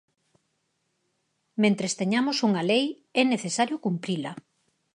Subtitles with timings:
[1.61, 2.85] Mentres teñamos unha lei
[3.21, 4.31] é necesario cumprila.